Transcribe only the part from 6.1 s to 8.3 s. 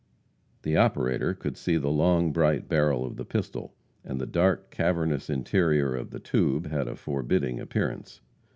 tube had a forbidding appearance.